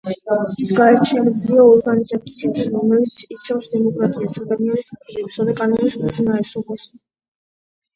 [0.63, 6.95] ის გაერთიანებულია ორგანიზაციაში, რომელიც იცავს დემოკრატიას, ადამიანის უფლებებსა და კანონის უზენაესობას.